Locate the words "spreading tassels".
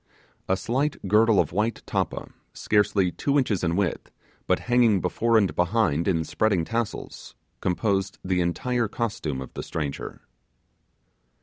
6.23-7.35